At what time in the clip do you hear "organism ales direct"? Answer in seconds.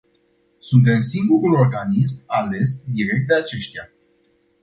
1.55-3.27